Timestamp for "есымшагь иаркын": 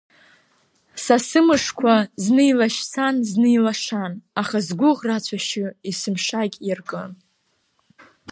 5.89-7.11